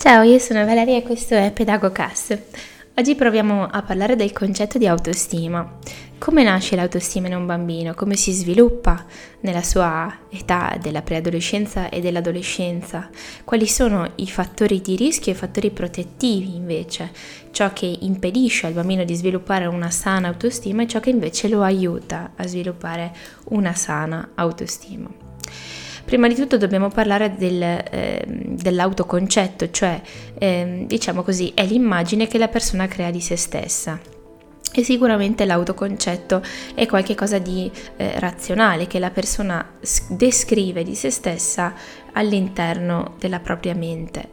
[0.00, 2.42] Ciao, io sono Valeria e questo è PedagoCast.
[2.94, 5.78] Oggi proviamo a parlare del concetto di autostima.
[6.18, 7.94] Come nasce l'autostima in un bambino?
[7.94, 9.04] Come si sviluppa
[9.40, 13.10] nella sua età della preadolescenza e dell'adolescenza?
[13.42, 17.10] Quali sono i fattori di rischio e i fattori protettivi invece?
[17.50, 21.62] Ciò che impedisce al bambino di sviluppare una sana autostima e ciò che invece lo
[21.62, 23.12] aiuta a sviluppare
[23.46, 25.27] una sana autostima.
[26.08, 30.00] Prima di tutto dobbiamo parlare del, eh, dell'autoconcetto, cioè
[30.38, 34.00] eh, diciamo così è l'immagine che la persona crea di se stessa.
[34.72, 36.40] E sicuramente l'autoconcetto
[36.74, 39.74] è qualcosa di eh, razionale che la persona
[40.08, 41.74] descrive di se stessa
[42.12, 44.30] all'interno della propria mente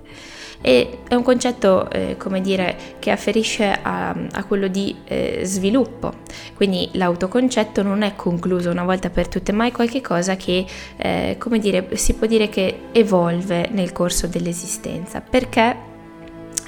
[0.68, 6.12] e è un concetto, eh, come dire, che afferisce a, a quello di eh, sviluppo,
[6.56, 10.66] quindi l'autoconcetto non è concluso una volta per tutte, ma è qualcosa che,
[10.98, 15.76] eh, come dire, si può dire che evolve nel corso dell'esistenza, perché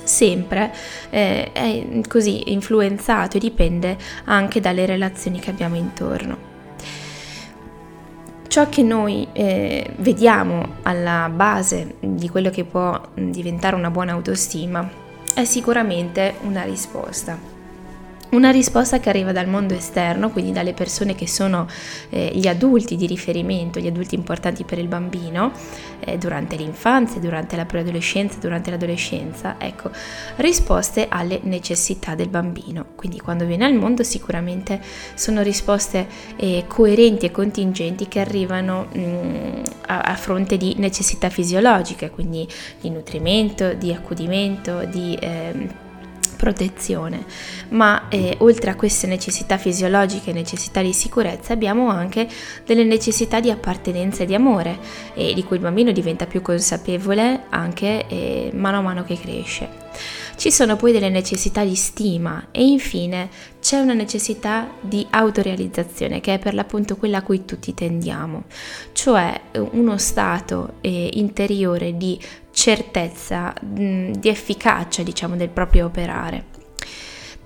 [0.04, 0.72] sempre
[1.09, 6.47] eh, è così influenzato e dipende anche dalle relazioni che abbiamo intorno
[8.58, 14.89] ciò che noi eh, vediamo alla base di quello che può diventare una buona autostima
[15.36, 17.56] è sicuramente una risposta.
[18.30, 21.66] Una risposta che arriva dal mondo esterno, quindi dalle persone che sono
[22.09, 25.53] eh, gli adulti di riferimento, gli adulti importanti per il bambino,
[26.02, 29.92] eh, durante l'infanzia, durante la preadolescenza, durante l'adolescenza, ecco,
[30.38, 32.88] risposte alle necessità del bambino.
[32.95, 34.81] Quindi quando viene al mondo sicuramente
[35.14, 41.30] sono risposte eh, coerenti e contingenti che arrivano mh, mm, a, a, fronte di necessità
[41.30, 42.45] fisiologiche, quindi
[42.81, 45.86] di nutrimento, di accudimento, di ehm,
[46.38, 47.26] protezione,
[47.70, 52.28] ma eh, oltre a queste necessità fisiologiche e necessità di sicurezza abbiamo anche
[52.66, 54.78] delle necessità di appartenenza e di amore
[55.14, 59.86] e di cui il bambino diventa più consapevole anche eh, mano a mano che cresce.
[60.38, 63.28] Ci sono poi delle necessità di stima e infine
[63.60, 68.44] c'è una necessità di autorealizzazione che è per l'appunto quella a cui tutti tendiamo,
[68.92, 72.20] cioè eh, uno stato eh, interiore di
[72.67, 76.56] certezza, mh, di efficacia diciamo del proprio operare.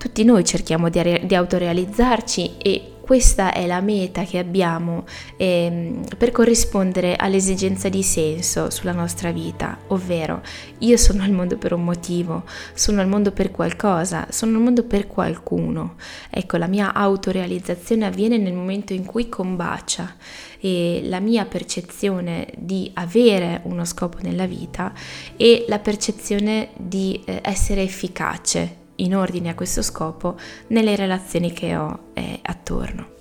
[0.02, 5.04] Tutti noi cerchiamo di, di autorealizzarci e questa è la meta che abbiamo
[5.36, 10.42] eh, per corrispondere all'esigenza di senso sulla nostra vita, ovvero
[10.78, 12.42] io sono al mondo per un motivo,
[12.74, 15.94] sono al mondo per qualcosa, sono al mondo per qualcuno.
[16.30, 20.16] Ecco, la mia autorealizzazione avviene nel momento in cui combacia
[20.58, 24.92] e la mia percezione di avere uno scopo nella vita
[25.36, 30.36] e la percezione di eh, essere efficace in ordine a questo scopo
[30.68, 33.12] nelle relazioni che ho eh, attorno.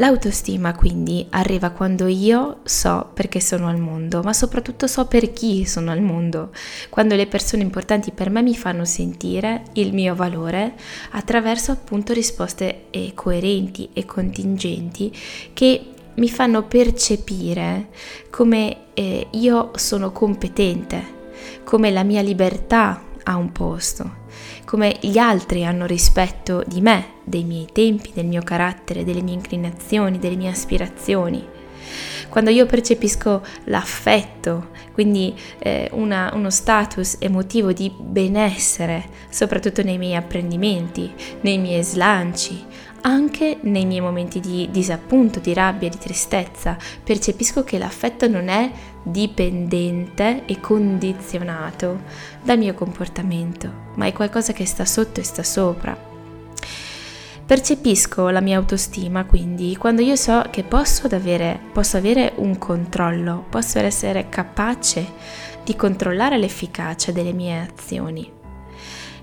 [0.00, 5.66] L'autostima quindi arriva quando io so perché sono al mondo, ma soprattutto so per chi
[5.66, 6.52] sono al mondo,
[6.88, 10.72] quando le persone importanti per me mi fanno sentire il mio valore
[11.10, 15.14] attraverso appunto risposte eh, coerenti e contingenti
[15.52, 15.84] che
[16.14, 17.90] mi fanno percepire
[18.30, 21.18] come eh, io sono competente,
[21.62, 24.18] come la mia libertà ha un posto,
[24.64, 29.34] come gli altri hanno rispetto di me, dei miei tempi, del mio carattere, delle mie
[29.34, 31.58] inclinazioni, delle mie aspirazioni.
[32.28, 40.14] Quando io percepisco l'affetto, quindi eh, una, uno status emotivo di benessere, soprattutto nei miei
[40.14, 42.64] apprendimenti, nei miei slanci,
[43.02, 48.70] anche nei miei momenti di disappunto, di rabbia, di tristezza, percepisco che l'affetto non è
[49.02, 52.02] dipendente e condizionato
[52.42, 56.08] dal mio comportamento, ma è qualcosa che sta sotto e sta sopra.
[57.46, 63.44] Percepisco la mia autostima quindi quando io so che posso avere, posso avere un controllo,
[63.48, 65.04] posso essere capace
[65.64, 68.30] di controllare l'efficacia delle mie azioni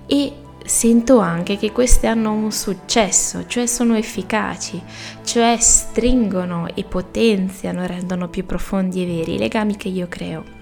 [0.04, 0.32] e
[0.68, 4.80] sento anche che queste hanno un successo, cioè sono efficaci,
[5.24, 10.56] cioè stringono e potenziano, rendono più profondi e veri i legami che io creo.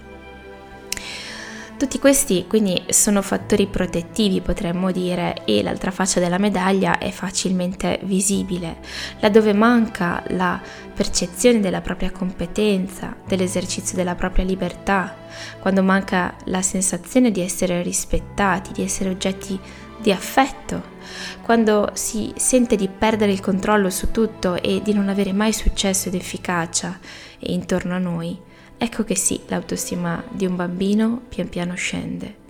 [1.77, 7.99] Tutti questi quindi sono fattori protettivi potremmo dire e l'altra faccia della medaglia è facilmente
[8.01, 8.77] visibile,
[9.19, 10.59] laddove manca la
[10.95, 15.15] percezione della propria competenza, dell'esercizio della propria libertà,
[15.59, 19.59] quando manca la sensazione di essere rispettati, di essere oggetti
[19.99, 20.95] di affetto,
[21.41, 26.07] quando si sente di perdere il controllo su tutto e di non avere mai successo
[26.07, 26.99] ed efficacia
[27.39, 28.37] intorno a noi,
[28.77, 32.45] ecco che sì, l'autostima di un bambino pian piano scende.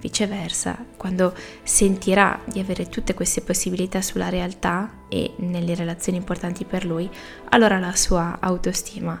[0.00, 6.84] Viceversa, quando sentirà di avere tutte queste possibilità sulla realtà e nelle relazioni importanti per
[6.84, 7.08] lui,
[7.50, 9.20] allora la sua autostima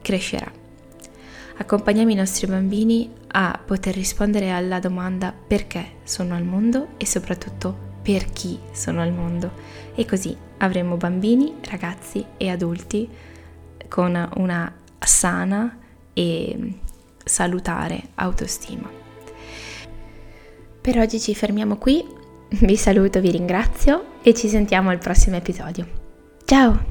[0.00, 0.59] crescerà.
[1.60, 7.88] Accompagniamo i nostri bambini a poter rispondere alla domanda perché sono al mondo e soprattutto
[8.02, 9.52] per chi sono al mondo.
[9.94, 13.08] E così avremo bambini, ragazzi e adulti
[13.88, 15.78] con una sana
[16.14, 16.78] e
[17.22, 18.90] salutare autostima.
[20.80, 22.02] Per oggi ci fermiamo qui,
[22.48, 25.86] vi saluto, vi ringrazio e ci sentiamo al prossimo episodio.
[26.46, 26.89] Ciao!